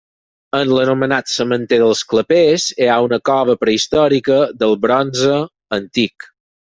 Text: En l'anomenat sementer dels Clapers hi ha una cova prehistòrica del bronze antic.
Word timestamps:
En 0.59 0.69
l'anomenat 0.75 1.27
sementer 1.33 1.77
dels 1.83 1.99
Clapers 2.13 2.65
hi 2.85 2.87
ha 2.93 2.95
una 3.09 3.19
cova 3.31 3.55
prehistòrica 3.65 4.39
del 4.65 4.75
bronze 4.87 5.37
antic. 5.79 6.27